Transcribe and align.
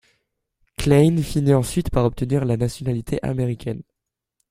Klein 0.79 1.21
finit 1.21 1.53
ensuite 1.53 1.91
par 1.91 2.05
obtenir 2.05 2.43
la 2.43 2.57
nationalité 2.57 3.19
américaine. 3.23 3.83